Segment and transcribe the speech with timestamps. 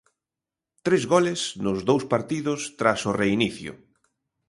[0.85, 3.73] Tres goles nos dous partidos tras o reinicio.